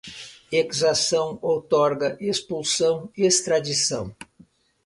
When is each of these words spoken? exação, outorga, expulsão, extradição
exação, 0.51 1.37
outorga, 1.43 2.17
expulsão, 2.19 3.07
extradição 3.15 4.11